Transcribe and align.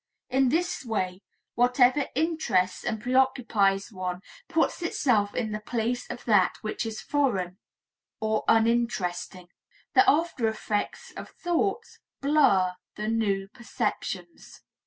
In 0.31 0.49
this 0.49 0.83
way, 0.83 1.21
whatever 1.53 2.07
interests 2.15 2.83
and 2.83 2.99
preoccupies 2.99 3.91
one 3.91 4.21
puts 4.49 4.81
itself 4.81 5.35
in 5.35 5.51
the 5.51 5.59
place 5.59 6.09
of 6.09 6.25
that 6.25 6.55
which 6.61 6.87
is 6.87 6.99
foreign 7.01 7.59
or 8.19 8.43
uninteresting. 8.47 9.49
The 9.93 10.03
after 10.09 10.47
effects 10.47 11.13
of 11.15 11.29
thoughts 11.29 11.99
blur 12.19 12.73
the 12.95 13.09
new 13.09 13.47
perceptions. 13.49 14.63